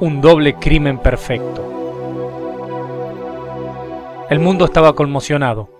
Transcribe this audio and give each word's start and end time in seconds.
un 0.00 0.20
doble 0.20 0.54
crimen 0.56 0.98
perfecto. 0.98 1.62
El 4.28 4.40
mundo 4.40 4.66
estaba 4.66 4.94
conmocionado. 4.94 5.70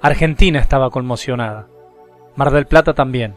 Argentina 0.00 0.60
estaba 0.60 0.90
conmocionada. 0.90 1.66
Mar 2.36 2.52
del 2.52 2.66
Plata 2.66 2.94
también. 2.94 3.34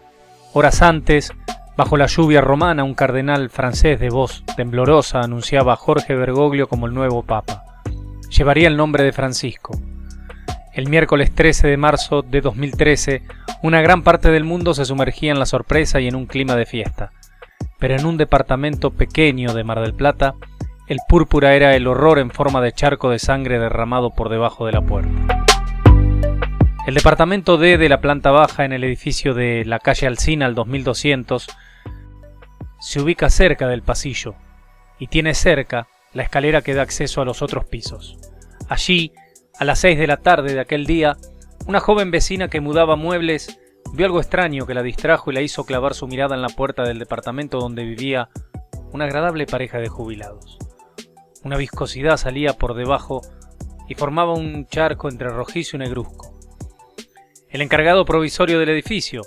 Horas 0.53 0.81
antes, 0.81 1.33
bajo 1.75 1.97
la 1.97 2.05
lluvia 2.05 2.39
romana, 2.39 2.85
un 2.85 2.93
cardenal 2.93 3.49
francés 3.49 3.99
de 3.99 4.09
voz 4.09 4.43
temblorosa 4.55 5.19
anunciaba 5.19 5.73
a 5.73 5.77
Jorge 5.77 6.15
Bergoglio 6.15 6.69
como 6.69 6.87
el 6.87 6.93
nuevo 6.93 7.23
papa. 7.23 7.65
Llevaría 8.29 8.67
el 8.69 8.77
nombre 8.77 9.03
de 9.03 9.11
Francisco. 9.11 9.77
El 10.73 10.87
miércoles 10.87 11.35
13 11.35 11.67
de 11.67 11.77
marzo 11.77 12.21
de 12.21 12.39
2013, 12.39 13.23
una 13.61 13.81
gran 13.81 14.03
parte 14.03 14.31
del 14.31 14.45
mundo 14.45 14.73
se 14.73 14.85
sumergía 14.85 15.31
en 15.33 15.39
la 15.39 15.45
sorpresa 15.45 15.99
y 15.99 16.07
en 16.07 16.15
un 16.15 16.27
clima 16.27 16.55
de 16.55 16.65
fiesta. 16.65 17.11
Pero 17.79 17.95
en 17.95 18.05
un 18.05 18.17
departamento 18.17 18.91
pequeño 18.91 19.53
de 19.53 19.63
Mar 19.63 19.79
del 19.79 19.95
Plata, 19.95 20.35
el 20.87 20.99
púrpura 21.07 21.55
era 21.55 21.75
el 21.75 21.87
horror 21.87 22.19
en 22.19 22.31
forma 22.31 22.61
de 22.61 22.73
charco 22.73 23.09
de 23.09 23.19
sangre 23.19 23.59
derramado 23.59 24.11
por 24.11 24.29
debajo 24.29 24.65
de 24.65 24.71
la 24.73 24.81
puerta. 24.81 25.45
El 26.85 26.95
departamento 26.95 27.57
D 27.57 27.77
de 27.77 27.89
la 27.89 28.01
planta 28.01 28.31
baja 28.31 28.65
en 28.65 28.73
el 28.73 28.83
edificio 28.83 29.33
de 29.33 29.63
la 29.65 29.79
calle 29.79 30.07
Alcina 30.07 30.47
al 30.47 30.55
2200 30.55 31.47
se 32.79 33.01
ubica 33.01 33.29
cerca 33.29 33.67
del 33.67 33.83
pasillo 33.83 34.35
y 34.97 35.07
tiene 35.07 35.35
cerca 35.35 35.87
la 36.13 36.23
escalera 36.23 36.61
que 36.61 36.73
da 36.73 36.81
acceso 36.81 37.21
a 37.21 37.25
los 37.25 37.41
otros 37.41 37.65
pisos. 37.65 38.17
Allí, 38.67 39.13
a 39.59 39.65
las 39.65 39.79
6 39.79 39.99
de 39.99 40.07
la 40.07 40.17
tarde 40.17 40.53
de 40.53 40.59
aquel 40.59 40.85
día, 40.85 41.17
una 41.67 41.79
joven 41.79 42.09
vecina 42.09 42.47
que 42.47 42.61
mudaba 42.61 42.95
muebles 42.95 43.59
vio 43.93 44.05
algo 44.05 44.19
extraño 44.19 44.65
que 44.65 44.73
la 44.73 44.83
distrajo 44.83 45.31
y 45.31 45.33
la 45.33 45.41
hizo 45.41 45.65
clavar 45.65 45.93
su 45.93 46.07
mirada 46.07 46.35
en 46.35 46.41
la 46.41 46.49
puerta 46.49 46.83
del 46.83 46.99
departamento 46.99 47.59
donde 47.59 47.83
vivía 47.83 48.29
una 48.91 49.05
agradable 49.05 49.45
pareja 49.45 49.79
de 49.79 49.89
jubilados. 49.89 50.57
Una 51.43 51.57
viscosidad 51.57 52.17
salía 52.17 52.53
por 52.53 52.73
debajo 52.73 53.21
y 53.87 53.95
formaba 53.95 54.33
un 54.33 54.67
charco 54.67 55.09
entre 55.09 55.29
rojizo 55.29 55.77
y 55.77 55.79
negruzco. 55.79 56.37
El 57.49 57.61
encargado 57.61 58.05
provisorio 58.05 58.59
del 58.59 58.69
edificio, 58.69 59.23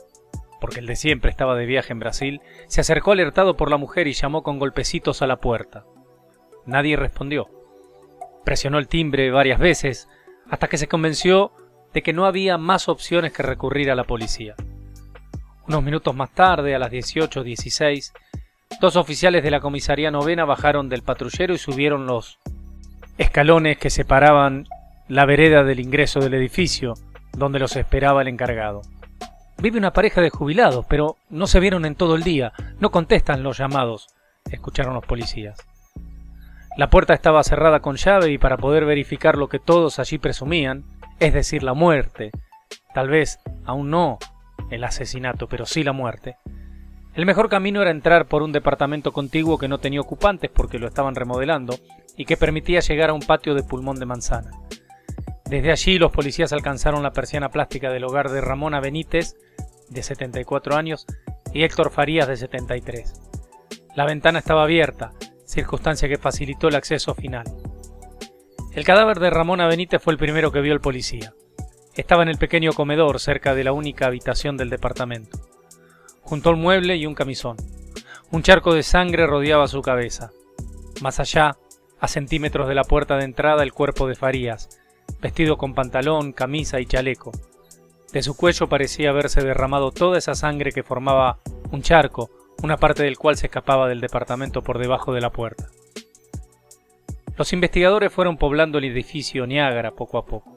porque 0.60 0.80
el 0.80 0.86
de 0.86 0.94
siempre 0.94 1.30
estaba 1.30 1.56
de 1.56 1.66
viaje 1.66 1.92
en 1.92 1.98
Brasil, 1.98 2.40
se 2.68 2.80
acercó 2.80 3.12
alertado 3.12 3.56
por 3.56 3.70
la 3.70 3.78
mujer 3.78 4.06
y 4.06 4.12
llamó 4.12 4.42
con 4.42 4.58
golpecitos 4.58 5.22
a 5.22 5.26
la 5.26 5.38
puerta. 5.40 5.84
Nadie 6.66 6.96
respondió. 6.96 7.48
Presionó 8.44 8.78
el 8.78 8.88
timbre 8.88 9.30
varias 9.30 9.58
veces, 9.58 10.08
hasta 10.48 10.68
que 10.68 10.78
se 10.78 10.86
convenció 10.86 11.52
de 11.92 12.02
que 12.02 12.12
no 12.12 12.26
había 12.26 12.58
más 12.58 12.88
opciones 12.88 13.32
que 13.32 13.42
recurrir 13.42 13.90
a 13.90 13.94
la 13.94 14.04
policía. 14.04 14.54
Unos 15.68 15.82
minutos 15.82 16.14
más 16.14 16.30
tarde, 16.30 16.74
a 16.74 16.78
las 16.78 16.90
18.16, 16.90 18.12
dos 18.80 18.96
oficiales 18.96 19.42
de 19.42 19.50
la 19.50 19.60
comisaría 19.60 20.10
novena 20.10 20.44
bajaron 20.44 20.88
del 20.88 21.02
patrullero 21.02 21.54
y 21.54 21.58
subieron 21.58 22.06
los 22.06 22.38
escalones 23.18 23.78
que 23.78 23.90
separaban 23.90 24.66
la 25.08 25.26
vereda 25.26 25.62
del 25.62 25.80
ingreso 25.80 26.20
del 26.20 26.34
edificio, 26.34 26.94
donde 27.36 27.58
los 27.58 27.76
esperaba 27.76 28.22
el 28.22 28.28
encargado. 28.28 28.82
Vive 29.58 29.78
una 29.78 29.92
pareja 29.92 30.20
de 30.20 30.30
jubilados, 30.30 30.86
pero 30.88 31.16
no 31.30 31.46
se 31.46 31.60
vieron 31.60 31.84
en 31.84 31.94
todo 31.94 32.16
el 32.16 32.24
día, 32.24 32.52
no 32.80 32.90
contestan 32.90 33.42
los 33.42 33.58
llamados, 33.58 34.08
escucharon 34.50 34.94
los 34.94 35.04
policías. 35.04 35.58
La 36.76 36.88
puerta 36.88 37.12
estaba 37.14 37.44
cerrada 37.44 37.80
con 37.80 37.96
llave 37.96 38.32
y 38.32 38.38
para 38.38 38.56
poder 38.56 38.86
verificar 38.86 39.36
lo 39.36 39.48
que 39.48 39.58
todos 39.58 39.98
allí 39.98 40.18
presumían, 40.18 40.84
es 41.20 41.32
decir, 41.32 41.62
la 41.62 41.74
muerte, 41.74 42.30
tal 42.94 43.08
vez 43.08 43.38
aún 43.64 43.90
no 43.90 44.18
el 44.70 44.84
asesinato, 44.84 45.48
pero 45.48 45.66
sí 45.66 45.84
la 45.84 45.92
muerte, 45.92 46.36
el 47.14 47.26
mejor 47.26 47.50
camino 47.50 47.82
era 47.82 47.90
entrar 47.90 48.26
por 48.26 48.42
un 48.42 48.52
departamento 48.52 49.12
contiguo 49.12 49.58
que 49.58 49.68
no 49.68 49.78
tenía 49.78 50.00
ocupantes 50.00 50.50
porque 50.50 50.78
lo 50.78 50.88
estaban 50.88 51.14
remodelando 51.14 51.78
y 52.16 52.24
que 52.24 52.38
permitía 52.38 52.80
llegar 52.80 53.10
a 53.10 53.12
un 53.12 53.20
patio 53.20 53.54
de 53.54 53.62
pulmón 53.62 53.98
de 53.98 54.06
manzana. 54.06 54.50
Desde 55.44 55.70
allí 55.70 55.98
los 55.98 56.10
policías 56.10 56.54
alcanzaron 56.54 57.02
la 57.02 57.12
persiana 57.12 57.50
plástica 57.50 57.90
del 57.90 58.04
hogar 58.04 58.30
de 58.30 58.40
Ramona 58.40 58.80
Benítez, 58.80 59.36
de 59.90 60.02
74 60.02 60.74
años, 60.74 61.06
y 61.52 61.64
Héctor 61.64 61.90
Farías, 61.90 62.26
de 62.28 62.38
73. 62.38 63.12
La 63.94 64.06
ventana 64.06 64.38
estaba 64.38 64.62
abierta, 64.62 65.12
circunstancia 65.44 66.08
que 66.08 66.16
facilitó 66.16 66.68
el 66.68 66.76
acceso 66.76 67.14
final. 67.14 67.44
El 68.74 68.84
cadáver 68.84 69.20
de 69.20 69.28
Ramona 69.28 69.66
Benítez 69.66 70.00
fue 70.00 70.14
el 70.14 70.18
primero 70.18 70.50
que 70.50 70.62
vio 70.62 70.72
el 70.72 70.80
policía. 70.80 71.34
Estaba 71.94 72.22
en 72.22 72.30
el 72.30 72.38
pequeño 72.38 72.72
comedor 72.72 73.20
cerca 73.20 73.54
de 73.54 73.64
la 73.64 73.72
única 73.72 74.06
habitación 74.06 74.56
del 74.56 74.70
departamento. 74.70 75.38
Junto 76.22 76.48
al 76.48 76.56
mueble 76.56 76.96
y 76.96 77.04
un 77.04 77.14
camisón. 77.14 77.58
Un 78.30 78.42
charco 78.42 78.72
de 78.72 78.82
sangre 78.82 79.26
rodeaba 79.26 79.68
su 79.68 79.82
cabeza. 79.82 80.30
Más 81.02 81.20
allá, 81.20 81.58
a 82.00 82.08
centímetros 82.08 82.66
de 82.66 82.74
la 82.74 82.84
puerta 82.84 83.18
de 83.18 83.24
entrada, 83.24 83.62
el 83.62 83.74
cuerpo 83.74 84.08
de 84.08 84.14
Farías, 84.14 84.80
vestido 85.20 85.58
con 85.58 85.74
pantalón, 85.74 86.32
camisa 86.32 86.80
y 86.80 86.86
chaleco. 86.86 87.30
De 88.10 88.22
su 88.22 88.34
cuello 88.34 88.70
parecía 88.70 89.10
haberse 89.10 89.42
derramado 89.42 89.90
toda 89.90 90.16
esa 90.16 90.34
sangre 90.34 90.72
que 90.72 90.82
formaba 90.82 91.40
un 91.70 91.82
charco, 91.82 92.30
una 92.62 92.78
parte 92.78 93.02
del 93.02 93.18
cual 93.18 93.36
se 93.36 93.48
escapaba 93.48 93.86
del 93.86 94.00
departamento 94.00 94.62
por 94.62 94.78
debajo 94.78 95.12
de 95.12 95.20
la 95.20 95.30
puerta. 95.30 95.68
Los 97.36 97.52
investigadores 97.52 98.12
fueron 98.12 98.36
poblando 98.36 98.78
el 98.78 98.84
edificio 98.84 99.46
Niágara 99.46 99.92
poco 99.92 100.18
a 100.18 100.26
poco. 100.26 100.56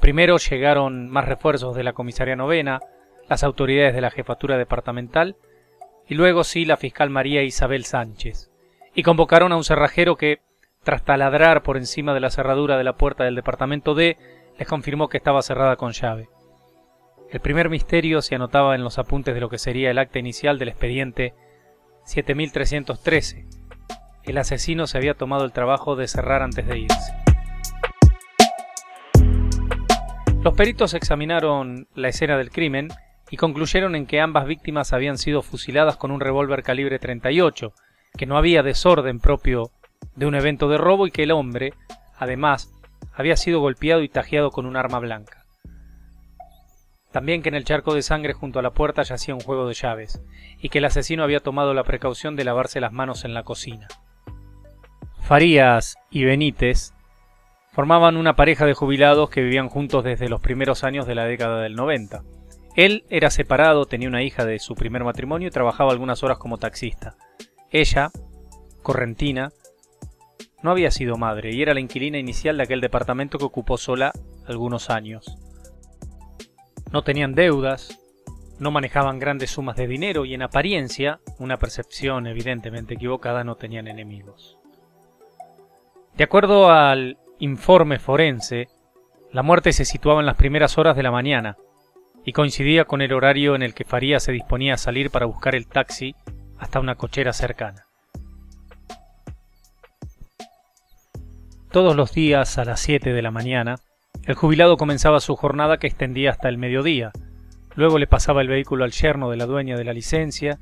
Primero 0.00 0.38
llegaron 0.38 1.08
más 1.08 1.26
refuerzos 1.26 1.76
de 1.76 1.84
la 1.84 1.92
comisaría 1.92 2.34
novena, 2.34 2.80
las 3.28 3.44
autoridades 3.44 3.94
de 3.94 4.00
la 4.00 4.10
jefatura 4.10 4.56
departamental 4.56 5.36
y 6.08 6.14
luego 6.14 6.44
sí 6.44 6.64
la 6.64 6.76
fiscal 6.76 7.10
María 7.10 7.42
Isabel 7.42 7.84
Sánchez, 7.84 8.50
y 8.94 9.02
convocaron 9.02 9.52
a 9.52 9.56
un 9.56 9.64
cerrajero 9.64 10.16
que, 10.16 10.40
tras 10.82 11.04
taladrar 11.04 11.62
por 11.62 11.76
encima 11.76 12.14
de 12.14 12.20
la 12.20 12.30
cerradura 12.30 12.76
de 12.76 12.84
la 12.84 12.96
puerta 12.96 13.24
del 13.24 13.36
departamento 13.36 13.94
D, 13.94 14.16
les 14.58 14.68
confirmó 14.68 15.08
que 15.08 15.18
estaba 15.18 15.42
cerrada 15.42 15.76
con 15.76 15.92
llave. 15.92 16.28
El 17.30 17.40
primer 17.40 17.70
misterio 17.70 18.20
se 18.20 18.34
anotaba 18.34 18.74
en 18.74 18.84
los 18.84 18.98
apuntes 18.98 19.34
de 19.34 19.40
lo 19.40 19.48
que 19.48 19.58
sería 19.58 19.90
el 19.90 19.98
acta 19.98 20.18
inicial 20.18 20.58
del 20.58 20.68
expediente 20.68 21.34
7313. 22.04 23.46
El 24.24 24.38
asesino 24.38 24.86
se 24.86 24.98
había 24.98 25.14
tomado 25.14 25.44
el 25.44 25.52
trabajo 25.52 25.96
de 25.96 26.06
cerrar 26.06 26.42
antes 26.42 26.66
de 26.66 26.78
irse. 26.78 27.12
Los 30.42 30.54
peritos 30.54 30.94
examinaron 30.94 31.88
la 31.94 32.08
escena 32.08 32.36
del 32.36 32.50
crimen 32.50 32.88
y 33.30 33.36
concluyeron 33.36 33.96
en 33.96 34.06
que 34.06 34.20
ambas 34.20 34.46
víctimas 34.46 34.92
habían 34.92 35.18
sido 35.18 35.42
fusiladas 35.42 35.96
con 35.96 36.10
un 36.10 36.20
revólver 36.20 36.62
calibre 36.62 36.98
38, 36.98 37.72
que 38.16 38.26
no 38.26 38.36
había 38.36 38.62
desorden 38.62 39.18
propio 39.18 39.70
de 40.14 40.26
un 40.26 40.34
evento 40.34 40.68
de 40.68 40.78
robo 40.78 41.06
y 41.06 41.10
que 41.10 41.24
el 41.24 41.32
hombre, 41.32 41.74
además, 42.16 42.72
había 43.14 43.36
sido 43.36 43.60
golpeado 43.60 44.02
y 44.02 44.08
tajeado 44.08 44.50
con 44.50 44.66
un 44.66 44.76
arma 44.76 44.98
blanca. 45.00 45.44
También 47.10 47.42
que 47.42 47.48
en 47.48 47.54
el 47.54 47.64
charco 47.64 47.94
de 47.94 48.02
sangre 48.02 48.32
junto 48.32 48.58
a 48.58 48.62
la 48.62 48.70
puerta 48.70 49.02
yacía 49.02 49.34
un 49.34 49.40
juego 49.40 49.66
de 49.66 49.74
llaves, 49.74 50.22
y 50.58 50.68
que 50.68 50.78
el 50.78 50.84
asesino 50.84 51.24
había 51.24 51.40
tomado 51.40 51.74
la 51.74 51.84
precaución 51.84 52.36
de 52.36 52.44
lavarse 52.44 52.80
las 52.80 52.92
manos 52.92 53.24
en 53.24 53.34
la 53.34 53.42
cocina. 53.42 53.88
Farías 55.22 55.96
y 56.10 56.24
Benítez 56.24 56.92
formaban 57.70 58.16
una 58.16 58.34
pareja 58.34 58.66
de 58.66 58.74
jubilados 58.74 59.30
que 59.30 59.40
vivían 59.40 59.68
juntos 59.68 60.02
desde 60.02 60.28
los 60.28 60.42
primeros 60.42 60.82
años 60.82 61.06
de 61.06 61.14
la 61.14 61.24
década 61.24 61.62
del 61.62 61.74
90. 61.74 62.24
Él 62.74 63.04
era 63.08 63.30
separado, 63.30 63.86
tenía 63.86 64.08
una 64.08 64.24
hija 64.24 64.44
de 64.44 64.58
su 64.58 64.74
primer 64.74 65.04
matrimonio 65.04 65.48
y 65.48 65.52
trabajaba 65.52 65.92
algunas 65.92 66.22
horas 66.24 66.38
como 66.38 66.58
taxista. 66.58 67.16
Ella, 67.70 68.10
correntina, 68.82 69.52
no 70.62 70.72
había 70.72 70.90
sido 70.90 71.16
madre 71.16 71.54
y 71.54 71.62
era 71.62 71.72
la 71.72 71.80
inquilina 71.80 72.18
inicial 72.18 72.56
de 72.56 72.64
aquel 72.64 72.80
departamento 72.80 73.38
que 73.38 73.44
ocupó 73.44 73.78
sola 73.78 74.12
algunos 74.46 74.90
años. 74.90 75.38
No 76.90 77.04
tenían 77.04 77.34
deudas, 77.34 77.96
no 78.58 78.72
manejaban 78.72 79.20
grandes 79.20 79.50
sumas 79.50 79.76
de 79.76 79.86
dinero 79.86 80.24
y 80.24 80.34
en 80.34 80.42
apariencia, 80.42 81.20
una 81.38 81.58
percepción 81.58 82.26
evidentemente 82.26 82.94
equivocada, 82.94 83.44
no 83.44 83.54
tenían 83.54 83.86
enemigos. 83.86 84.58
De 86.16 86.24
acuerdo 86.24 86.70
al 86.70 87.18
informe 87.38 87.98
forense, 87.98 88.68
la 89.32 89.42
muerte 89.42 89.72
se 89.72 89.86
situaba 89.86 90.20
en 90.20 90.26
las 90.26 90.36
primeras 90.36 90.76
horas 90.76 90.94
de 90.94 91.02
la 91.02 91.10
mañana 91.10 91.56
y 92.24 92.32
coincidía 92.32 92.84
con 92.84 93.00
el 93.00 93.12
horario 93.14 93.54
en 93.54 93.62
el 93.62 93.74
que 93.74 93.84
Faría 93.84 94.20
se 94.20 94.30
disponía 94.30 94.74
a 94.74 94.78
salir 94.78 95.10
para 95.10 95.26
buscar 95.26 95.54
el 95.54 95.66
taxi 95.66 96.14
hasta 96.58 96.80
una 96.80 96.96
cochera 96.96 97.32
cercana. 97.32 97.86
Todos 101.70 101.96
los 101.96 102.12
días 102.12 102.58
a 102.58 102.66
las 102.66 102.80
7 102.80 103.14
de 103.14 103.22
la 103.22 103.30
mañana, 103.30 103.76
el 104.26 104.34
jubilado 104.34 104.76
comenzaba 104.76 105.20
su 105.20 105.34
jornada 105.34 105.78
que 105.78 105.86
extendía 105.86 106.30
hasta 106.30 106.50
el 106.50 106.58
mediodía. 106.58 107.10
Luego 107.74 107.98
le 107.98 108.06
pasaba 108.06 108.42
el 108.42 108.48
vehículo 108.48 108.84
al 108.84 108.92
yerno 108.92 109.30
de 109.30 109.38
la 109.38 109.46
dueña 109.46 109.78
de 109.78 109.84
la 109.84 109.94
licencia, 109.94 110.58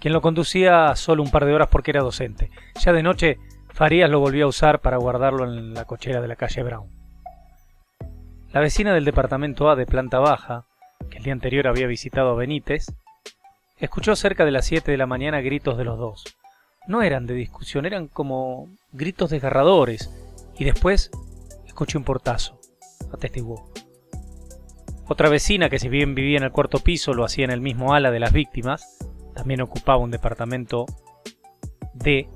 quien 0.00 0.12
lo 0.12 0.20
conducía 0.20 0.94
solo 0.96 1.22
un 1.22 1.30
par 1.30 1.44
de 1.44 1.54
horas 1.54 1.68
porque 1.70 1.92
era 1.92 2.02
docente. 2.02 2.50
Ya 2.80 2.92
de 2.92 3.04
noche, 3.04 3.38
Farías 3.78 4.10
lo 4.10 4.18
volvió 4.18 4.46
a 4.46 4.48
usar 4.48 4.80
para 4.80 4.96
guardarlo 4.96 5.44
en 5.44 5.72
la 5.72 5.84
cochera 5.84 6.20
de 6.20 6.26
la 6.26 6.34
calle 6.34 6.64
Brown. 6.64 6.90
La 8.50 8.58
vecina 8.58 8.92
del 8.92 9.04
departamento 9.04 9.70
A 9.70 9.76
de 9.76 9.86
planta 9.86 10.18
baja, 10.18 10.66
que 11.08 11.18
el 11.18 11.22
día 11.22 11.32
anterior 11.32 11.68
había 11.68 11.86
visitado 11.86 12.30
a 12.30 12.34
Benítez, 12.34 12.86
escuchó 13.76 14.16
cerca 14.16 14.44
de 14.44 14.50
las 14.50 14.66
7 14.66 14.90
de 14.90 14.96
la 14.96 15.06
mañana 15.06 15.42
gritos 15.42 15.78
de 15.78 15.84
los 15.84 15.96
dos. 15.96 16.24
no 16.88 17.02
eran 17.02 17.26
de 17.26 17.34
discusión, 17.34 17.86
eran 17.86 18.08
como 18.08 18.68
gritos 18.90 19.30
desgarradores. 19.30 20.10
Y 20.58 20.64
después 20.64 21.12
escuché 21.64 21.98
un 21.98 22.04
portazo, 22.04 22.58
atestiguó. 23.12 23.70
Otra 25.06 25.28
vecina, 25.28 25.70
que 25.70 25.78
si 25.78 25.88
bien 25.88 26.16
vivía 26.16 26.38
en 26.38 26.42
el 26.42 26.50
cuarto 26.50 26.80
piso, 26.80 27.14
lo 27.14 27.24
hacía 27.24 27.44
en 27.44 27.52
el 27.52 27.60
mismo 27.60 27.94
ala 27.94 28.10
de 28.10 28.18
las 28.18 28.32
víctimas, 28.32 28.98
también 29.36 29.60
ocupaba 29.60 29.98
un 29.98 30.10
departamento 30.10 30.84
D, 31.94 32.28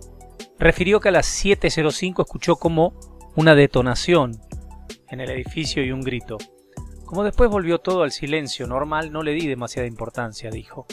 refirió 0.62 1.00
que 1.00 1.08
a 1.08 1.12
las 1.12 1.44
7.05 1.44 2.22
escuchó 2.22 2.54
como 2.54 2.94
una 3.34 3.56
detonación 3.56 4.40
en 5.10 5.20
el 5.20 5.30
edificio 5.30 5.84
y 5.84 5.90
un 5.90 6.02
grito. 6.02 6.38
Como 7.04 7.24
después 7.24 7.50
volvió 7.50 7.78
todo 7.78 8.04
al 8.04 8.12
silencio 8.12 8.68
normal, 8.68 9.10
no 9.10 9.24
le 9.24 9.32
di 9.32 9.48
demasiada 9.48 9.88
importancia, 9.88 10.50
dijo. 10.50 10.86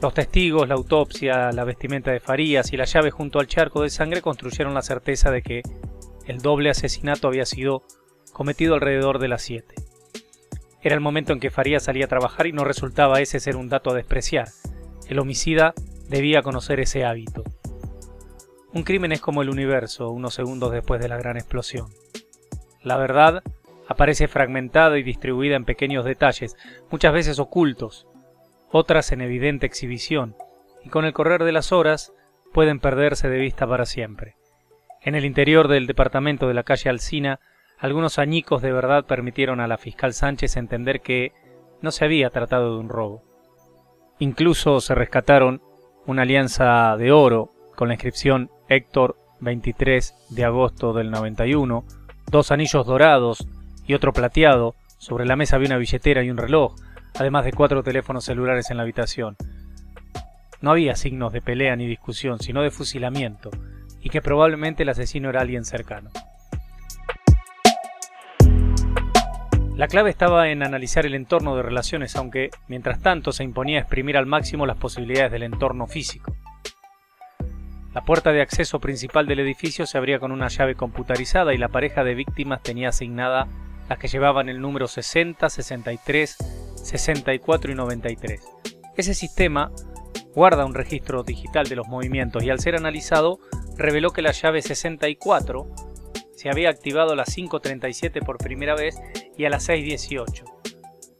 Los 0.00 0.14
testigos, 0.14 0.68
la 0.68 0.76
autopsia, 0.76 1.50
la 1.50 1.64
vestimenta 1.64 2.12
de 2.12 2.20
Farías 2.20 2.72
y 2.72 2.76
la 2.76 2.84
llave 2.84 3.10
junto 3.10 3.40
al 3.40 3.48
charco 3.48 3.82
de 3.82 3.90
sangre 3.90 4.22
construyeron 4.22 4.74
la 4.74 4.82
certeza 4.82 5.32
de 5.32 5.42
que 5.42 5.62
el 6.26 6.38
doble 6.38 6.70
asesinato 6.70 7.26
había 7.26 7.46
sido 7.46 7.82
cometido 8.32 8.74
alrededor 8.74 9.18
de 9.18 9.28
las 9.28 9.42
7. 9.42 9.74
Era 10.82 10.94
el 10.94 11.00
momento 11.00 11.32
en 11.32 11.40
que 11.40 11.50
Farías 11.50 11.82
salía 11.82 12.04
a 12.04 12.08
trabajar 12.08 12.46
y 12.46 12.52
no 12.52 12.62
resultaba 12.62 13.20
ese 13.20 13.40
ser 13.40 13.56
un 13.56 13.68
dato 13.68 13.90
a 13.90 13.94
despreciar. 13.94 14.48
El 15.08 15.18
homicida 15.18 15.74
debía 16.08 16.42
conocer 16.42 16.78
ese 16.78 17.04
hábito. 17.04 17.42
Un 18.74 18.84
crimen 18.84 19.12
es 19.12 19.20
como 19.20 19.42
el 19.42 19.50
universo 19.50 20.10
unos 20.10 20.32
segundos 20.32 20.72
después 20.72 21.00
de 21.00 21.08
la 21.08 21.18
gran 21.18 21.36
explosión. 21.36 21.88
La 22.82 22.96
verdad 22.96 23.42
aparece 23.86 24.28
fragmentada 24.28 24.98
y 24.98 25.02
distribuida 25.02 25.56
en 25.56 25.66
pequeños 25.66 26.06
detalles, 26.06 26.56
muchas 26.90 27.12
veces 27.12 27.38
ocultos, 27.38 28.06
otras 28.70 29.12
en 29.12 29.20
evidente 29.20 29.66
exhibición, 29.66 30.34
y 30.82 30.88
con 30.88 31.04
el 31.04 31.12
correr 31.12 31.44
de 31.44 31.52
las 31.52 31.70
horas 31.70 32.14
pueden 32.54 32.80
perderse 32.80 33.28
de 33.28 33.38
vista 33.38 33.66
para 33.66 33.84
siempre. 33.84 34.36
En 35.02 35.14
el 35.14 35.26
interior 35.26 35.68
del 35.68 35.86
departamento 35.86 36.48
de 36.48 36.54
la 36.54 36.62
calle 36.62 36.88
Alsina, 36.88 37.40
algunos 37.78 38.18
añicos 38.18 38.62
de 38.62 38.72
verdad 38.72 39.04
permitieron 39.04 39.60
a 39.60 39.66
la 39.66 39.76
fiscal 39.76 40.14
Sánchez 40.14 40.56
entender 40.56 41.02
que 41.02 41.32
no 41.82 41.90
se 41.90 42.06
había 42.06 42.30
tratado 42.30 42.72
de 42.72 42.80
un 42.80 42.88
robo. 42.88 43.22
Incluso 44.18 44.80
se 44.80 44.94
rescataron 44.94 45.60
una 46.06 46.22
alianza 46.22 46.96
de 46.96 47.12
oro 47.12 47.52
con 47.76 47.88
la 47.88 47.94
inscripción 47.94 48.50
Héctor 48.74 49.16
23 49.40 50.14
de 50.30 50.44
agosto 50.44 50.94
del 50.94 51.10
91, 51.10 51.84
dos 52.30 52.50
anillos 52.52 52.86
dorados 52.86 53.46
y 53.86 53.94
otro 53.94 54.12
plateado, 54.12 54.74
sobre 54.96 55.26
la 55.26 55.36
mesa 55.36 55.56
había 55.56 55.68
una 55.68 55.76
billetera 55.76 56.22
y 56.22 56.30
un 56.30 56.38
reloj, 56.38 56.76
además 57.18 57.44
de 57.44 57.52
cuatro 57.52 57.82
teléfonos 57.82 58.24
celulares 58.24 58.70
en 58.70 58.78
la 58.78 58.84
habitación. 58.84 59.36
No 60.62 60.70
había 60.70 60.94
signos 60.94 61.32
de 61.32 61.42
pelea 61.42 61.76
ni 61.76 61.86
discusión, 61.86 62.38
sino 62.38 62.62
de 62.62 62.70
fusilamiento, 62.70 63.50
y 64.00 64.08
que 64.08 64.22
probablemente 64.22 64.84
el 64.84 64.88
asesino 64.88 65.28
era 65.28 65.42
alguien 65.42 65.64
cercano. 65.64 66.10
La 69.76 69.88
clave 69.88 70.10
estaba 70.10 70.48
en 70.48 70.62
analizar 70.62 71.04
el 71.04 71.14
entorno 71.14 71.56
de 71.56 71.62
relaciones, 71.62 72.14
aunque 72.16 72.50
mientras 72.68 73.00
tanto 73.00 73.32
se 73.32 73.44
imponía 73.44 73.80
exprimir 73.80 74.16
al 74.16 74.26
máximo 74.26 74.64
las 74.64 74.76
posibilidades 74.76 75.32
del 75.32 75.42
entorno 75.42 75.86
físico. 75.86 76.32
La 77.94 78.00
puerta 78.02 78.32
de 78.32 78.40
acceso 78.40 78.80
principal 78.80 79.26
del 79.26 79.40
edificio 79.40 79.86
se 79.86 79.98
abría 79.98 80.18
con 80.18 80.32
una 80.32 80.48
llave 80.48 80.74
computarizada 80.76 81.52
y 81.52 81.58
la 81.58 81.68
pareja 81.68 82.04
de 82.04 82.14
víctimas 82.14 82.62
tenía 82.62 82.88
asignada 82.88 83.48
las 83.86 83.98
que 83.98 84.08
llevaban 84.08 84.48
el 84.48 84.62
número 84.62 84.88
60, 84.88 85.50
63, 85.50 86.36
64 86.76 87.70
y 87.70 87.74
93. 87.74 88.40
Ese 88.96 89.12
sistema 89.12 89.70
guarda 90.34 90.64
un 90.64 90.72
registro 90.72 91.22
digital 91.22 91.68
de 91.68 91.76
los 91.76 91.86
movimientos 91.86 92.42
y 92.42 92.48
al 92.48 92.60
ser 92.60 92.76
analizado 92.76 93.40
reveló 93.76 94.10
que 94.12 94.22
la 94.22 94.32
llave 94.32 94.62
64 94.62 95.66
se 96.34 96.48
había 96.48 96.70
activado 96.70 97.12
a 97.12 97.16
las 97.16 97.36
5.37 97.36 98.24
por 98.24 98.38
primera 98.38 98.74
vez 98.74 98.98
y 99.36 99.44
a 99.44 99.50
las 99.50 99.68
6.18. 99.68 100.44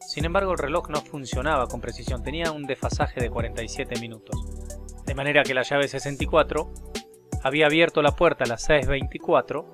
Sin 0.01 0.25
embargo, 0.25 0.53
el 0.53 0.59
reloj 0.59 0.89
no 0.89 1.03
funcionaba 1.03 1.67
con 1.67 1.83
precisión, 1.83 2.23
tenía 2.23 2.51
un 2.51 2.65
desfasaje 2.65 3.21
de 3.21 3.29
47 3.29 4.01
minutos 4.01 4.52
de 5.13 5.17
manera 5.17 5.43
que 5.43 5.53
la 5.53 5.61
llave 5.61 5.89
64 5.89 6.73
había 7.43 7.67
abierto 7.67 8.01
la 8.01 8.13
puerta 8.13 8.45
a 8.45 8.47
las 8.47 8.67
6.24 8.67 9.67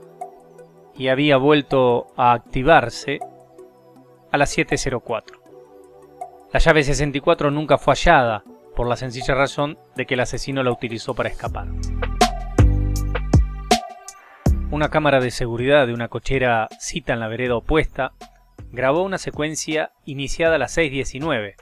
y 0.96 1.06
había 1.06 1.36
vuelto 1.36 2.08
a 2.16 2.32
activarse 2.32 3.20
a 4.32 4.36
las 4.36 4.58
7.04. 4.58 5.38
La 6.52 6.58
llave 6.58 6.82
64 6.82 7.52
nunca 7.52 7.78
fue 7.78 7.94
hallada, 7.94 8.42
por 8.74 8.88
la 8.88 8.96
sencilla 8.96 9.36
razón 9.36 9.78
de 9.94 10.06
que 10.06 10.14
el 10.14 10.20
asesino 10.20 10.64
la 10.64 10.72
utilizó 10.72 11.14
para 11.14 11.28
escapar. 11.28 11.68
Una 14.72 14.88
cámara 14.88 15.20
de 15.20 15.30
seguridad 15.30 15.86
de 15.86 15.94
una 15.94 16.08
cochera 16.08 16.66
cita 16.80 17.12
en 17.12 17.20
la 17.20 17.28
vereda 17.28 17.54
opuesta 17.54 18.10
grabó 18.72 19.04
una 19.04 19.18
secuencia 19.18 19.92
iniciada 20.04 20.56
a 20.56 20.58
las 20.58 20.76
6.19, 20.76 21.54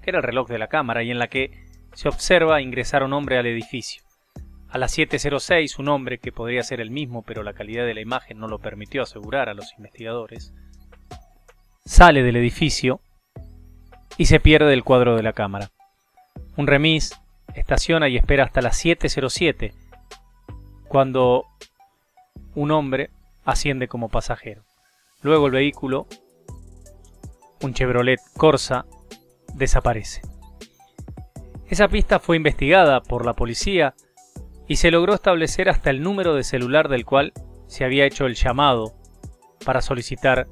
que 0.00 0.10
era 0.10 0.20
el 0.20 0.24
reloj 0.24 0.48
de 0.48 0.58
la 0.58 0.68
cámara 0.68 1.02
y 1.02 1.10
en 1.10 1.18
la 1.18 1.28
que 1.28 1.67
se 1.98 2.08
observa 2.08 2.62
ingresar 2.62 3.02
un 3.02 3.12
hombre 3.12 3.38
al 3.38 3.46
edificio. 3.46 4.04
A 4.68 4.78
las 4.78 4.96
7.06, 4.96 5.80
un 5.80 5.88
hombre, 5.88 6.18
que 6.18 6.30
podría 6.30 6.62
ser 6.62 6.80
el 6.80 6.92
mismo, 6.92 7.22
pero 7.22 7.42
la 7.42 7.54
calidad 7.54 7.84
de 7.86 7.94
la 7.94 8.00
imagen 8.00 8.38
no 8.38 8.46
lo 8.46 8.60
permitió 8.60 9.02
asegurar 9.02 9.48
a 9.48 9.54
los 9.54 9.72
investigadores, 9.76 10.54
sale 11.84 12.22
del 12.22 12.36
edificio 12.36 13.00
y 14.16 14.26
se 14.26 14.38
pierde 14.38 14.70
del 14.70 14.84
cuadro 14.84 15.16
de 15.16 15.24
la 15.24 15.32
cámara. 15.32 15.72
Un 16.56 16.68
remis 16.68 17.20
estaciona 17.54 18.08
y 18.08 18.16
espera 18.16 18.44
hasta 18.44 18.62
las 18.62 18.84
7.07, 18.84 19.72
cuando 20.86 21.46
un 22.54 22.70
hombre 22.70 23.10
asciende 23.44 23.88
como 23.88 24.08
pasajero. 24.08 24.62
Luego 25.22 25.46
el 25.46 25.52
vehículo, 25.52 26.06
un 27.60 27.74
Chevrolet 27.74 28.20
Corsa, 28.36 28.86
desaparece. 29.54 30.27
Esa 31.68 31.88
pista 31.88 32.18
fue 32.18 32.36
investigada 32.36 33.02
por 33.02 33.26
la 33.26 33.34
policía 33.34 33.94
y 34.66 34.76
se 34.76 34.90
logró 34.90 35.14
establecer 35.14 35.68
hasta 35.68 35.90
el 35.90 36.02
número 36.02 36.34
de 36.34 36.42
celular 36.42 36.88
del 36.88 37.04
cual 37.04 37.32
se 37.66 37.84
había 37.84 38.06
hecho 38.06 38.24
el 38.24 38.36
llamado 38.36 38.94
para 39.64 39.82
solicitar 39.82 40.48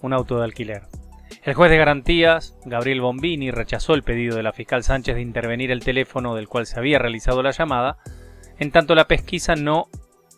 un 0.00 0.12
auto 0.12 0.38
de 0.38 0.44
alquiler. 0.44 0.82
El 1.42 1.54
juez 1.54 1.70
de 1.70 1.76
garantías, 1.76 2.56
Gabriel 2.64 3.00
Bombini, 3.00 3.50
rechazó 3.50 3.94
el 3.94 4.04
pedido 4.04 4.36
de 4.36 4.44
la 4.44 4.52
fiscal 4.52 4.84
Sánchez 4.84 5.16
de 5.16 5.22
intervenir 5.22 5.72
el 5.72 5.82
teléfono 5.82 6.36
del 6.36 6.48
cual 6.48 6.66
se 6.66 6.78
había 6.78 7.00
realizado 7.00 7.42
la 7.42 7.50
llamada, 7.50 7.98
en 8.58 8.70
tanto 8.70 8.94
la 8.94 9.08
pesquisa 9.08 9.56
no 9.56 9.88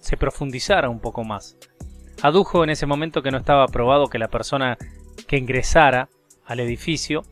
se 0.01 0.17
profundizara 0.17 0.89
un 0.89 1.01
poco 1.01 1.25
más. 1.25 1.59
Adujo 2.23 2.65
en 2.65 2.71
ese 2.71 2.87
momento 2.87 3.23
que 3.23 3.31
no 3.31 3.39
estaba 3.39 3.67
probado 3.67 4.09
que 4.09 4.19
la 4.19 4.29
persona 4.29 4.79
que 5.27 5.37
ingresara 5.37 6.09
al 6.47 6.61
edificio 6.61 7.23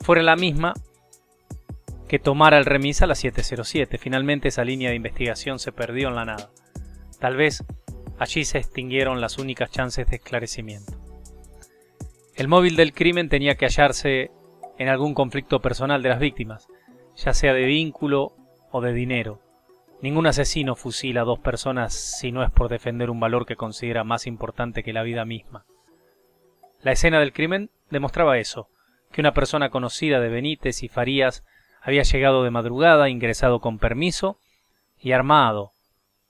fuera 0.00 0.22
la 0.22 0.36
misma 0.36 0.74
que 2.10 2.18
tomara 2.18 2.58
el 2.58 2.64
remis 2.64 3.02
a 3.02 3.06
las 3.06 3.22
7.07. 3.22 3.96
Finalmente 3.96 4.48
esa 4.48 4.64
línea 4.64 4.90
de 4.90 4.96
investigación 4.96 5.60
se 5.60 5.70
perdió 5.70 6.08
en 6.08 6.16
la 6.16 6.24
nada. 6.24 6.50
Tal 7.20 7.36
vez 7.36 7.64
allí 8.18 8.44
se 8.44 8.58
extinguieron 8.58 9.20
las 9.20 9.38
únicas 9.38 9.70
chances 9.70 10.08
de 10.08 10.16
esclarecimiento. 10.16 10.94
El 12.34 12.48
móvil 12.48 12.74
del 12.74 12.94
crimen 12.94 13.28
tenía 13.28 13.54
que 13.54 13.66
hallarse 13.66 14.32
en 14.76 14.88
algún 14.88 15.14
conflicto 15.14 15.60
personal 15.60 16.02
de 16.02 16.08
las 16.08 16.18
víctimas, 16.18 16.66
ya 17.14 17.32
sea 17.32 17.54
de 17.54 17.66
vínculo 17.66 18.34
o 18.72 18.80
de 18.80 18.92
dinero. 18.92 19.40
Ningún 20.02 20.26
asesino 20.26 20.74
fusila 20.74 21.20
a 21.20 21.26
dos 21.26 21.38
personas 21.38 21.94
si 21.94 22.32
no 22.32 22.42
es 22.42 22.50
por 22.50 22.68
defender 22.68 23.10
un 23.10 23.20
valor 23.20 23.46
que 23.46 23.54
considera 23.54 24.02
más 24.02 24.26
importante 24.26 24.82
que 24.82 24.92
la 24.92 25.04
vida 25.04 25.24
misma. 25.24 25.64
La 26.80 26.90
escena 26.90 27.20
del 27.20 27.32
crimen 27.32 27.70
demostraba 27.88 28.38
eso, 28.38 28.68
que 29.12 29.20
una 29.20 29.32
persona 29.32 29.70
conocida 29.70 30.18
de 30.18 30.28
Benítez 30.28 30.82
y 30.82 30.88
Farías 30.88 31.44
había 31.80 32.02
llegado 32.02 32.44
de 32.44 32.50
madrugada, 32.50 33.08
ingresado 33.08 33.60
con 33.60 33.78
permiso 33.78 34.38
y 34.98 35.12
armado 35.12 35.72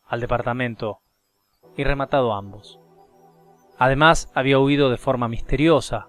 al 0.06 0.20
departamento 0.20 1.00
y 1.76 1.84
rematado 1.84 2.34
ambos. 2.34 2.78
Además, 3.78 4.30
había 4.34 4.58
huido 4.58 4.90
de 4.90 4.98
forma 4.98 5.28
misteriosa, 5.28 6.06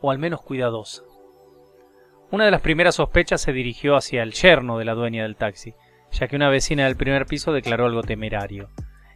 o 0.00 0.10
al 0.10 0.18
menos 0.18 0.42
cuidadosa. 0.42 1.02
Una 2.30 2.44
de 2.44 2.52
las 2.52 2.60
primeras 2.60 2.94
sospechas 2.94 3.40
se 3.40 3.52
dirigió 3.52 3.96
hacia 3.96 4.22
el 4.22 4.32
yerno 4.32 4.78
de 4.78 4.84
la 4.84 4.94
dueña 4.94 5.24
del 5.24 5.36
taxi, 5.36 5.74
ya 6.12 6.28
que 6.28 6.36
una 6.36 6.48
vecina 6.48 6.84
del 6.84 6.96
primer 6.96 7.26
piso 7.26 7.52
declaró 7.52 7.86
algo 7.86 8.02
temerario. 8.02 8.70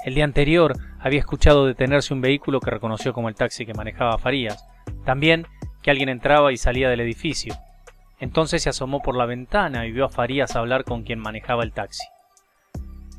El 0.04 0.14
día 0.14 0.24
anterior 0.24 0.74
había 0.98 1.20
escuchado 1.20 1.66
detenerse 1.66 2.12
un 2.12 2.20
vehículo 2.20 2.60
que 2.60 2.70
reconoció 2.70 3.12
como 3.12 3.28
el 3.28 3.34
taxi 3.34 3.64
que 3.64 3.72
manejaba 3.72 4.18
Farías. 4.18 4.66
También 5.04 5.46
que 5.82 5.90
alguien 5.90 6.08
entraba 6.08 6.52
y 6.52 6.56
salía 6.56 6.90
del 6.90 7.00
edificio. 7.00 7.54
Entonces 8.24 8.62
se 8.62 8.70
asomó 8.70 9.02
por 9.02 9.16
la 9.16 9.26
ventana 9.26 9.86
y 9.86 9.92
vio 9.92 10.06
a 10.06 10.08
Farías 10.08 10.56
hablar 10.56 10.84
con 10.84 11.02
quien 11.02 11.18
manejaba 11.18 11.62
el 11.62 11.74
taxi. 11.74 12.06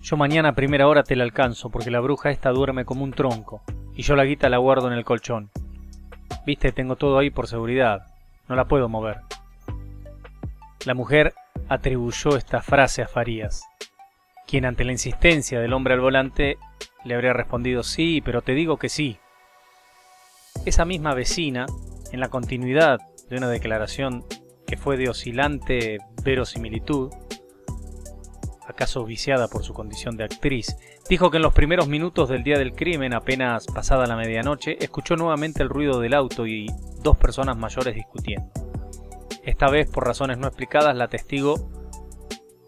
Yo 0.02 0.18
mañana 0.18 0.50
a 0.50 0.56
primera 0.56 0.88
hora 0.88 1.04
te 1.04 1.16
la 1.16 1.24
alcanzo 1.24 1.70
porque 1.70 1.92
la 1.92 2.00
bruja 2.00 2.32
esta 2.32 2.50
duerme 2.50 2.86
como 2.86 3.04
un 3.04 3.12
tronco 3.12 3.62
y 3.94 4.02
yo 4.02 4.16
la 4.16 4.26
guita 4.26 4.50
la 4.50 4.58
guardo 4.58 4.88
en 4.88 4.94
el 4.94 5.06
colchón. 5.06 5.52
Viste, 6.48 6.72
tengo 6.72 6.96
todo 6.96 7.20
ahí 7.20 7.30
por 7.30 7.46
seguridad. 7.46 8.08
No 8.50 8.56
la 8.56 8.66
puedo 8.66 8.90
mover. 8.90 9.20
La 10.88 10.96
mujer 10.96 11.36
atribuyó 11.70 12.36
esta 12.36 12.64
frase 12.64 13.04
a 13.04 13.08
Farías. 13.08 13.64
quien 14.48 14.66
ante 14.66 14.86
la 14.86 14.92
insistencia 14.92 15.60
del 15.60 15.74
hombre 15.74 15.94
al 15.94 16.00
volante 16.00 16.58
le 17.04 17.14
habría 17.14 17.34
respondido 17.34 17.84
sí, 17.84 18.24
pero 18.26 18.42
te 18.42 18.54
digo 18.54 18.78
que 18.78 18.90
sí. 18.90 19.20
Esa 20.66 20.84
misma 20.84 21.14
vecina, 21.14 21.68
en 22.12 22.20
la 22.20 22.30
continuidad 22.30 23.02
de 23.30 23.38
una 23.38 23.50
declaración 23.50 24.26
que 24.66 24.78
fue 24.78 24.98
de 24.98 25.10
oscilante 25.10 26.00
verosimilitud, 26.24 27.12
acaso 28.68 29.06
viciada 29.06 29.48
por 29.48 29.64
su 29.64 29.74
condición 29.74 30.18
de 30.18 30.24
actriz, 30.24 30.76
dijo 31.10 31.30
que 31.30 31.38
en 31.38 31.44
los 31.44 31.54
primeros 31.54 31.88
minutos 31.88 32.30
del 32.30 32.44
día 32.44 32.58
del 32.58 32.74
crimen, 32.74 33.14
apenas 33.14 33.68
pasada 33.68 34.08
la 34.08 34.16
medianoche, 34.16 34.84
escuchó 34.84 35.16
nuevamente 35.16 35.62
el 35.62 35.70
ruido 35.70 36.00
del 36.00 36.14
auto 36.14 36.48
y 36.48 36.68
dos 37.02 37.18
personas 37.18 37.58
mayores 37.58 37.96
discutiendo. 37.96 38.50
Esta 39.44 39.70
vez, 39.70 39.90
por 39.90 40.06
razones 40.06 40.40
no 40.40 40.48
explicadas, 40.48 40.96
la 40.96 41.08
testigo 41.08 41.70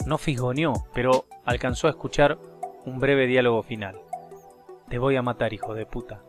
no 0.05 0.17
fisgoneó, 0.17 0.73
pero 0.93 1.25
alcanzó 1.43 1.87
a 1.87 1.91
escuchar 1.91 2.37
un 2.85 2.99
breve 2.99 3.25
diálogo 3.25 3.63
final. 3.63 3.99
Te 4.87 4.99
voy 4.99 5.15
a 5.15 5.21
matar, 5.21 5.53
hijo 5.53 5.73
de 5.73 5.85
puta. 5.85 6.21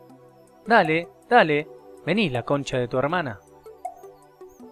Dale, 0.65 1.07
dale, 1.29 1.67
vení 2.05 2.29
la 2.29 2.43
concha 2.43 2.77
de 2.77 2.87
tu 2.87 2.97
hermana. 2.97 3.39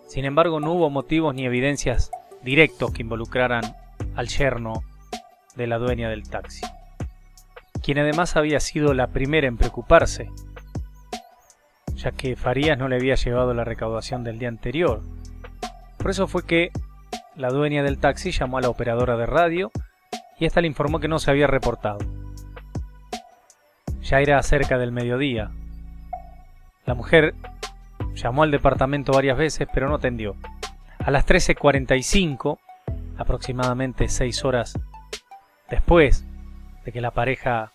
Sin 0.07 0.25
embargo, 0.25 0.59
no 0.59 0.71
hubo 0.71 0.89
motivos 0.89 1.35
ni 1.35 1.45
evidencias 1.45 2.11
directos 2.41 2.91
que 2.91 3.01
involucraran 3.01 3.75
al 4.15 4.27
yerno 4.27 4.83
de 5.55 5.67
la 5.67 5.77
dueña 5.77 6.09
del 6.09 6.29
taxi, 6.29 6.65
quien 7.83 7.99
además 7.99 8.35
había 8.35 8.59
sido 8.59 8.93
la 8.93 9.07
primera 9.07 9.47
en 9.47 9.57
preocuparse, 9.57 10.29
ya 11.95 12.11
que 12.11 12.35
Farías 12.35 12.77
no 12.77 12.87
le 12.87 12.95
había 12.95 13.15
llevado 13.15 13.53
la 13.53 13.63
recaudación 13.63 14.23
del 14.23 14.39
día 14.39 14.49
anterior. 14.49 15.01
Por 15.97 16.11
eso 16.11 16.27
fue 16.27 16.45
que 16.45 16.71
la 17.35 17.49
dueña 17.49 17.83
del 17.83 17.97
taxi 17.97 18.31
llamó 18.31 18.59
a 18.59 18.61
la 18.61 18.69
operadora 18.69 19.17
de 19.17 19.25
radio 19.25 19.71
y 20.39 20.45
ésta 20.45 20.61
le 20.61 20.67
informó 20.67 20.99
que 20.99 21.07
no 21.07 21.19
se 21.19 21.31
había 21.31 21.47
reportado. 21.47 21.99
Ya 24.03 24.21
era 24.21 24.41
cerca 24.41 24.77
del 24.77 24.91
mediodía. 24.91 25.51
La 26.85 26.93
mujer 26.93 27.35
llamó 28.17 28.43
al 28.43 28.51
departamento 28.51 29.13
varias 29.13 29.37
veces, 29.37 29.67
pero 29.73 29.87
no 29.87 29.95
atendió. 29.95 30.35
A 30.99 31.11
las 31.11 31.25
13.45, 31.25 32.59
aproximadamente 33.17 34.09
6 34.09 34.45
horas 34.45 34.77
después 35.69 36.25
de 36.85 36.91
que 36.91 37.01
la 37.01 37.11
pareja 37.11 37.71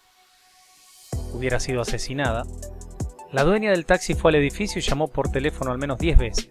hubiera 1.32 1.60
sido 1.60 1.82
asesinada, 1.82 2.44
la 3.32 3.44
dueña 3.44 3.70
del 3.70 3.86
taxi 3.86 4.14
fue 4.14 4.30
al 4.30 4.36
edificio 4.36 4.78
y 4.78 4.82
llamó 4.82 5.08
por 5.08 5.30
teléfono 5.30 5.70
al 5.70 5.78
menos 5.78 5.98
10 5.98 6.18
veces, 6.18 6.50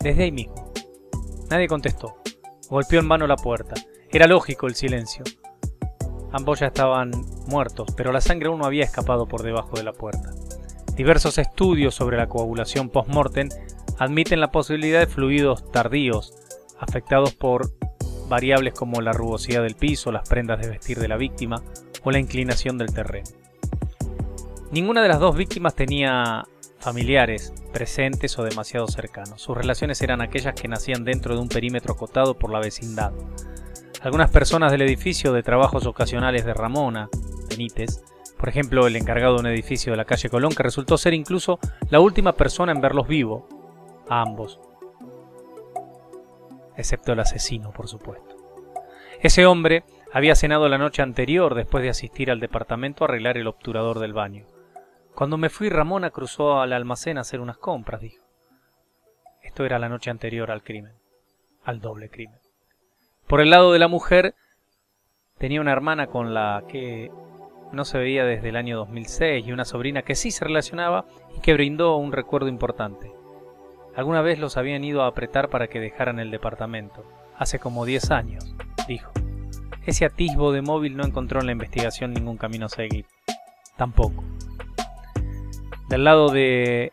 desde 0.00 0.24
ahí 0.24 0.32
mismo. 0.32 0.72
Nadie 1.48 1.66
contestó. 1.66 2.16
Golpeó 2.68 3.00
en 3.00 3.08
vano 3.08 3.26
la 3.26 3.36
puerta. 3.36 3.74
Era 4.10 4.26
lógico 4.26 4.66
el 4.66 4.74
silencio. 4.74 5.24
Ambos 6.32 6.60
ya 6.60 6.66
estaban 6.66 7.10
muertos, 7.48 7.88
pero 7.96 8.12
la 8.12 8.20
sangre 8.20 8.48
aún 8.48 8.60
no 8.60 8.66
había 8.66 8.84
escapado 8.84 9.26
por 9.26 9.42
debajo 9.42 9.76
de 9.76 9.82
la 9.82 9.92
puerta. 9.92 10.30
Diversos 11.00 11.38
estudios 11.38 11.94
sobre 11.94 12.18
la 12.18 12.26
coagulación 12.26 12.90
post-mortem 12.90 13.48
admiten 13.98 14.38
la 14.38 14.50
posibilidad 14.52 15.00
de 15.00 15.06
fluidos 15.06 15.72
tardíos, 15.72 16.34
afectados 16.78 17.32
por 17.32 17.70
variables 18.28 18.74
como 18.74 19.00
la 19.00 19.14
rugosidad 19.14 19.62
del 19.62 19.76
piso, 19.76 20.12
las 20.12 20.28
prendas 20.28 20.60
de 20.60 20.68
vestir 20.68 20.98
de 20.98 21.08
la 21.08 21.16
víctima 21.16 21.62
o 22.04 22.10
la 22.10 22.18
inclinación 22.18 22.76
del 22.76 22.92
terreno. 22.92 23.30
Ninguna 24.72 25.00
de 25.00 25.08
las 25.08 25.20
dos 25.20 25.36
víctimas 25.36 25.74
tenía 25.74 26.44
familiares 26.80 27.54
presentes 27.72 28.38
o 28.38 28.44
demasiado 28.44 28.86
cercanos. 28.86 29.40
Sus 29.40 29.56
relaciones 29.56 30.02
eran 30.02 30.20
aquellas 30.20 30.52
que 30.52 30.68
nacían 30.68 31.02
dentro 31.02 31.34
de 31.34 31.40
un 31.40 31.48
perímetro 31.48 31.94
acotado 31.94 32.38
por 32.38 32.52
la 32.52 32.60
vecindad. 32.60 33.14
Algunas 34.02 34.28
personas 34.28 34.70
del 34.70 34.82
edificio 34.82 35.32
de 35.32 35.42
trabajos 35.42 35.86
ocasionales 35.86 36.44
de 36.44 36.52
Ramona, 36.52 37.08
Benítez, 37.48 38.02
por 38.40 38.48
ejemplo 38.48 38.86
el 38.86 38.96
encargado 38.96 39.34
de 39.34 39.40
un 39.40 39.46
edificio 39.48 39.92
de 39.92 39.98
la 39.98 40.06
calle 40.06 40.30
Colón, 40.30 40.54
que 40.54 40.62
resultó 40.62 40.96
ser 40.96 41.12
incluso 41.12 41.58
la 41.90 42.00
última 42.00 42.32
persona 42.32 42.72
en 42.72 42.80
verlos 42.80 43.06
vivos, 43.06 43.44
a 44.08 44.22
ambos. 44.22 44.58
Excepto 46.74 47.12
el 47.12 47.20
asesino, 47.20 47.70
por 47.70 47.86
supuesto. 47.86 48.36
Ese 49.20 49.44
hombre 49.44 49.84
había 50.10 50.34
cenado 50.34 50.70
la 50.70 50.78
noche 50.78 51.02
anterior 51.02 51.54
después 51.54 51.82
de 51.82 51.90
asistir 51.90 52.30
al 52.30 52.40
departamento 52.40 53.04
a 53.04 53.08
arreglar 53.08 53.36
el 53.36 53.46
obturador 53.46 53.98
del 53.98 54.14
baño. 54.14 54.46
Cuando 55.14 55.36
me 55.36 55.50
fui, 55.50 55.68
Ramona 55.68 56.08
cruzó 56.08 56.62
al 56.62 56.72
almacén 56.72 57.18
a 57.18 57.20
hacer 57.20 57.40
unas 57.40 57.58
compras, 57.58 58.00
dijo. 58.00 58.24
Esto 59.42 59.66
era 59.66 59.78
la 59.78 59.90
noche 59.90 60.08
anterior 60.08 60.50
al 60.50 60.62
crimen, 60.62 60.94
al 61.62 61.82
doble 61.82 62.08
crimen. 62.08 62.38
Por 63.26 63.42
el 63.42 63.50
lado 63.50 63.72
de 63.72 63.78
la 63.78 63.88
mujer, 63.88 64.34
tenía 65.36 65.60
una 65.60 65.72
hermana 65.72 66.06
con 66.06 66.32
la 66.32 66.64
que 66.66 67.10
no 67.72 67.84
se 67.84 67.98
veía 67.98 68.24
desde 68.24 68.48
el 68.48 68.56
año 68.56 68.76
2006 68.76 69.46
y 69.46 69.52
una 69.52 69.64
sobrina 69.64 70.02
que 70.02 70.14
sí 70.14 70.30
se 70.30 70.44
relacionaba 70.44 71.06
y 71.36 71.40
que 71.40 71.54
brindó 71.54 71.96
un 71.96 72.12
recuerdo 72.12 72.48
importante. 72.48 73.12
Alguna 73.94 74.22
vez 74.22 74.38
los 74.38 74.56
habían 74.56 74.84
ido 74.84 75.02
a 75.02 75.08
apretar 75.08 75.48
para 75.50 75.68
que 75.68 75.80
dejaran 75.80 76.18
el 76.18 76.30
departamento, 76.30 77.04
hace 77.36 77.58
como 77.58 77.84
10 77.84 78.10
años, 78.10 78.54
dijo. 78.86 79.12
Ese 79.86 80.04
atisbo 80.04 80.52
de 80.52 80.62
móvil 80.62 80.96
no 80.96 81.04
encontró 81.04 81.40
en 81.40 81.46
la 81.46 81.52
investigación 81.52 82.12
ningún 82.12 82.36
camino 82.36 82.66
a 82.66 82.68
seguir. 82.68 83.06
Tampoco. 83.76 84.22
Del 85.88 86.04
lado 86.04 86.28
de, 86.28 86.92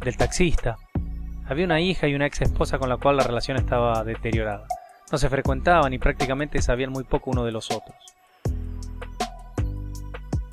del 0.00 0.16
taxista, 0.16 0.78
había 1.46 1.64
una 1.64 1.80
hija 1.80 2.08
y 2.08 2.14
una 2.14 2.26
ex 2.26 2.40
esposa 2.40 2.78
con 2.78 2.88
la 2.88 2.96
cual 2.96 3.16
la 3.16 3.24
relación 3.24 3.56
estaba 3.56 4.04
deteriorada. 4.04 4.66
No 5.10 5.18
se 5.18 5.28
frecuentaban 5.28 5.92
y 5.92 5.98
prácticamente 5.98 6.62
sabían 6.62 6.92
muy 6.92 7.04
poco 7.04 7.30
uno 7.30 7.44
de 7.44 7.52
los 7.52 7.70
otros. 7.70 8.11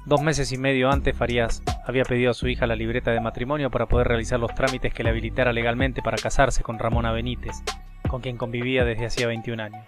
Dos 0.09 0.23
meses 0.23 0.51
y 0.51 0.57
medio 0.57 0.89
antes, 0.89 1.15
Farías 1.15 1.61
había 1.85 2.03
pedido 2.03 2.31
a 2.31 2.33
su 2.33 2.47
hija 2.47 2.65
la 2.65 2.75
libreta 2.75 3.11
de 3.11 3.19
matrimonio 3.19 3.69
para 3.69 3.85
poder 3.85 4.07
realizar 4.07 4.39
los 4.39 4.55
trámites 4.55 4.91
que 4.91 5.03
le 5.03 5.11
habilitara 5.11 5.53
legalmente 5.53 6.01
para 6.01 6.17
casarse 6.17 6.63
con 6.63 6.79
Ramona 6.79 7.11
Benítez, 7.11 7.57
con 8.09 8.19
quien 8.19 8.35
convivía 8.35 8.83
desde 8.83 9.05
hacía 9.05 9.27
21 9.27 9.61
años. 9.61 9.87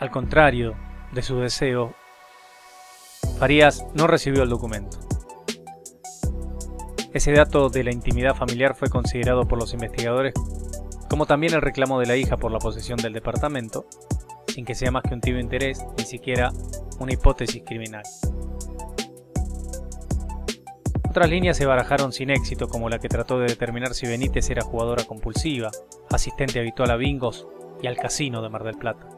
Al 0.00 0.10
contrario 0.10 0.76
de 1.12 1.22
su 1.22 1.38
deseo, 1.38 1.94
Farías 3.38 3.86
no 3.94 4.06
recibió 4.06 4.42
el 4.42 4.50
documento. 4.50 4.98
Ese 7.14 7.32
dato 7.32 7.70
de 7.70 7.84
la 7.84 7.90
intimidad 7.90 8.34
familiar 8.34 8.74
fue 8.74 8.90
considerado 8.90 9.48
por 9.48 9.58
los 9.58 9.72
investigadores 9.72 10.34
como 11.08 11.24
también 11.24 11.54
el 11.54 11.62
reclamo 11.62 11.98
de 12.00 12.06
la 12.06 12.16
hija 12.16 12.36
por 12.36 12.52
la 12.52 12.58
posesión 12.58 12.98
del 12.98 13.14
departamento, 13.14 13.86
sin 14.46 14.66
que 14.66 14.74
sea 14.74 14.90
más 14.90 15.04
que 15.04 15.14
un 15.14 15.22
tibio 15.22 15.40
interés, 15.40 15.82
ni 15.96 16.04
siquiera 16.04 16.52
una 17.00 17.12
hipótesis 17.12 17.62
criminal. 17.66 18.04
Otras 21.08 21.28
líneas 21.28 21.56
se 21.56 21.66
barajaron 21.66 22.12
sin 22.12 22.30
éxito, 22.30 22.68
como 22.68 22.88
la 22.88 23.00
que 23.00 23.08
trató 23.08 23.40
de 23.40 23.48
determinar 23.48 23.94
si 23.94 24.06
Benítez 24.06 24.48
era 24.50 24.62
jugadora 24.62 25.02
compulsiva, 25.02 25.70
asistente 26.08 26.60
habitual 26.60 26.92
a 26.92 26.96
bingos 26.96 27.48
y 27.82 27.88
al 27.88 27.96
casino 27.96 28.42
de 28.42 28.48
Mar 28.48 28.62
del 28.62 28.78
Plata. 28.78 29.08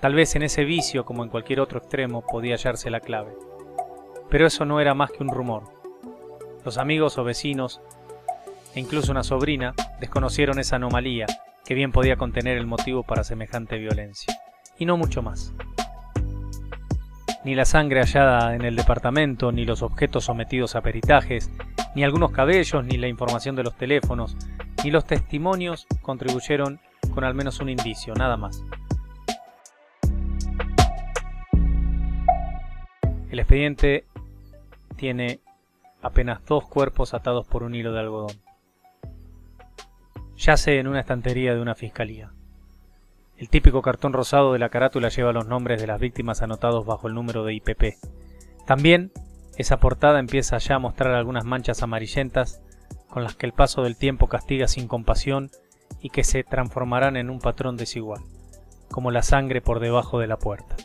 Tal 0.00 0.14
vez 0.14 0.34
en 0.34 0.42
ese 0.42 0.64
vicio, 0.64 1.04
como 1.04 1.22
en 1.22 1.30
cualquier 1.30 1.60
otro 1.60 1.78
extremo, 1.78 2.24
podía 2.26 2.56
hallarse 2.56 2.90
la 2.90 2.98
clave. 2.98 3.36
Pero 4.28 4.46
eso 4.48 4.64
no 4.64 4.80
era 4.80 4.94
más 4.94 5.12
que 5.12 5.22
un 5.22 5.28
rumor. 5.28 5.64
Los 6.64 6.76
amigos 6.76 7.18
o 7.18 7.24
vecinos 7.24 7.80
e 8.74 8.80
incluso 8.80 9.10
una 9.10 9.24
sobrina, 9.24 9.74
desconocieron 9.98 10.58
esa 10.58 10.76
anomalía 10.76 11.26
que 11.64 11.74
bien 11.74 11.92
podía 11.92 12.16
contener 12.16 12.56
el 12.56 12.66
motivo 12.66 13.02
para 13.02 13.24
semejante 13.24 13.78
violencia. 13.78 14.34
Y 14.78 14.86
no 14.86 14.96
mucho 14.96 15.22
más. 15.22 15.52
Ni 17.44 17.54
la 17.54 17.64
sangre 17.64 18.00
hallada 18.00 18.54
en 18.54 18.62
el 18.62 18.76
departamento, 18.76 19.50
ni 19.52 19.64
los 19.64 19.82
objetos 19.82 20.24
sometidos 20.24 20.76
a 20.76 20.82
peritajes, 20.82 21.50
ni 21.94 22.04
algunos 22.04 22.32
cabellos, 22.32 22.84
ni 22.84 22.98
la 22.98 23.08
información 23.08 23.56
de 23.56 23.62
los 23.62 23.76
teléfonos, 23.76 24.36
ni 24.84 24.90
los 24.90 25.06
testimonios 25.06 25.86
contribuyeron 26.02 26.80
con 27.14 27.24
al 27.24 27.34
menos 27.34 27.60
un 27.60 27.70
indicio, 27.70 28.14
nada 28.14 28.36
más. 28.36 28.62
El 33.30 33.38
expediente 33.38 34.04
tiene 34.96 35.40
apenas 36.02 36.44
dos 36.44 36.66
cuerpos 36.66 37.14
atados 37.14 37.46
por 37.46 37.62
un 37.62 37.74
hilo 37.74 37.92
de 37.92 38.00
algodón 38.00 38.50
yace 40.40 40.78
en 40.78 40.86
una 40.86 41.00
estantería 41.00 41.54
de 41.54 41.60
una 41.60 41.74
fiscalía. 41.74 42.32
El 43.40 43.48
típico 43.48 43.80
cartón 43.80 44.12
rosado 44.12 44.52
de 44.52 44.58
la 44.58 44.68
carátula 44.68 45.08
lleva 45.08 45.32
los 45.32 45.46
nombres 45.46 45.80
de 45.80 45.86
las 45.86 45.98
víctimas 45.98 46.42
anotados 46.42 46.84
bajo 46.84 47.08
el 47.08 47.14
número 47.14 47.42
de 47.42 47.54
IPP. 47.54 47.94
También 48.66 49.12
esa 49.56 49.78
portada 49.78 50.18
empieza 50.18 50.58
ya 50.58 50.74
a 50.74 50.78
mostrar 50.78 51.14
algunas 51.14 51.46
manchas 51.46 51.82
amarillentas 51.82 52.60
con 53.08 53.24
las 53.24 53.36
que 53.36 53.46
el 53.46 53.54
paso 53.54 53.82
del 53.82 53.96
tiempo 53.96 54.26
castiga 54.26 54.68
sin 54.68 54.88
compasión 54.88 55.50
y 56.02 56.10
que 56.10 56.22
se 56.22 56.44
transformarán 56.44 57.16
en 57.16 57.30
un 57.30 57.38
patrón 57.38 57.78
desigual, 57.78 58.20
como 58.90 59.10
la 59.10 59.22
sangre 59.22 59.62
por 59.62 59.80
debajo 59.80 60.18
de 60.18 60.26
la 60.26 60.36
puerta. 60.36 60.76